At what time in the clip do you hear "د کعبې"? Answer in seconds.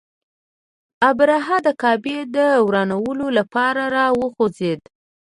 1.65-2.17